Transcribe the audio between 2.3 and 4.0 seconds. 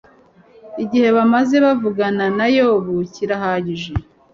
na yobu kirahagije